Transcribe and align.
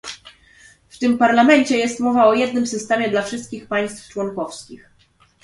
W 0.89 0.99
tym 0.99 1.17
Parlamencie 1.17 1.77
jest 1.77 1.99
mowa 1.99 2.25
o 2.25 2.33
jednym 2.33 2.67
systemie 2.67 3.09
dla 3.09 3.21
wszystkich 3.21 3.67
państw 3.67 4.09
członkowskich 4.09 4.89